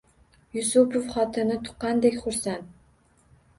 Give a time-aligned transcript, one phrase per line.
[0.55, 2.75] Yusupov xotini tuqqandek xursand.